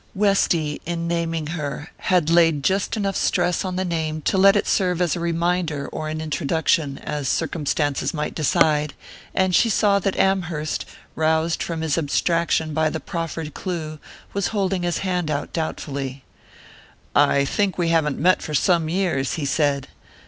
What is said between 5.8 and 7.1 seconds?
or an introduction,